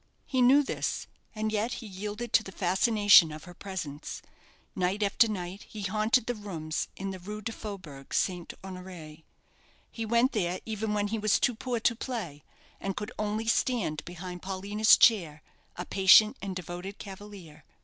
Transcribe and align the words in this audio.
He 0.25 0.41
knew 0.41 0.63
this, 0.63 1.05
and 1.35 1.51
yet 1.51 1.73
he 1.73 1.85
yielded 1.85 2.33
to 2.33 2.41
the 2.41 2.51
fascination 2.51 3.31
of 3.31 3.43
her 3.43 3.53
presence. 3.53 4.23
Night 4.75 5.03
after 5.03 5.27
night 5.29 5.61
he 5.69 5.83
haunted 5.83 6.25
the 6.25 6.33
rooms 6.33 6.87
in 6.95 7.11
the 7.11 7.19
Rue 7.19 7.39
du 7.43 7.51
Faubourg, 7.51 8.11
St. 8.11 8.51
Honoré. 8.63 9.25
He 9.91 10.03
went 10.03 10.31
there 10.31 10.59
even 10.65 10.95
when 10.95 11.09
he 11.09 11.19
was 11.19 11.39
too 11.39 11.53
poor 11.53 11.79
to 11.81 11.95
play, 11.95 12.43
and 12.79 12.97
could 12.97 13.11
only 13.19 13.45
stand 13.45 14.03
behind 14.03 14.41
Paulina's 14.41 14.97
chair, 14.97 15.43
a 15.75 15.85
patient 15.85 16.35
and 16.41 16.55
devoted 16.55 16.97
cavalier. 16.97 17.63